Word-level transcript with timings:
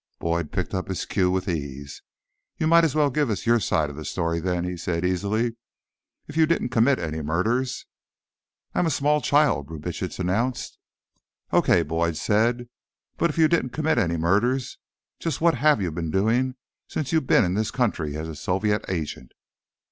Boyd 0.17 0.51
picked 0.51 0.73
up 0.73 0.87
his 0.87 1.05
cue 1.05 1.29
with 1.29 1.47
ease. 1.47 2.01
"You 2.57 2.65
might 2.65 2.83
as 2.83 2.95
well 2.95 3.11
give 3.11 3.29
us 3.29 3.45
your 3.45 3.59
side 3.59 3.91
of 3.91 3.95
the 3.95 4.03
story, 4.03 4.39
then," 4.39 4.63
he 4.63 4.75
said 4.75 5.05
easily. 5.05 5.57
"If 6.27 6.35
you 6.35 6.47
didn't 6.47 6.69
commit 6.69 6.97
any 6.97 7.21
murders—" 7.21 7.85
"I 8.73 8.79
am 8.79 8.87
a 8.87 8.89
small 8.89 9.21
child," 9.21 9.67
Brubitsch 9.67 10.17
announced. 10.19 10.79
"Okay," 11.53 11.83
Boyd 11.83 12.17
said. 12.17 12.67
"But 13.17 13.29
if 13.29 13.37
you 13.37 13.47
didn't 13.47 13.73
commit 13.73 13.99
any 13.99 14.17
murders, 14.17 14.79
just 15.19 15.39
what 15.39 15.53
have 15.53 15.79
you 15.83 15.91
been 15.91 16.09
doing 16.09 16.55
since 16.87 17.11
you've 17.11 17.27
been 17.27 17.45
in 17.45 17.53
this 17.53 17.69
country 17.69 18.17
as 18.17 18.27
a 18.27 18.33
Soviet 18.35 18.83
agent?" 18.89 19.33